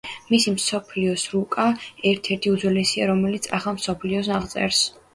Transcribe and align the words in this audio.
მისი 0.29 0.53
მსოფლიოს 0.53 1.25
რუკა 1.35 1.67
ერთ-ერთი 2.13 2.57
უძველესია 2.57 3.13
რომელიც 3.13 3.49
ახალ 3.63 3.81
მსოფლიოს 3.81 4.37
აღწერს. 4.43 4.87